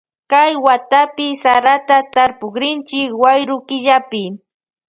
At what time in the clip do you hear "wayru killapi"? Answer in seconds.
3.21-4.23